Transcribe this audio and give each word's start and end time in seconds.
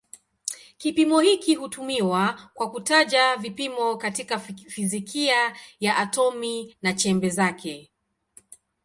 Kipimo 0.77 1.19
hiki 1.19 1.55
hutumiwa 1.55 2.51
kwa 2.53 2.71
kutaja 2.71 3.35
vipimo 3.37 3.97
katika 3.97 4.39
fizikia 4.39 5.55
ya 5.79 5.97
atomi 5.97 6.75
na 6.81 6.93
chembe 6.93 7.29
zake. 7.29 7.91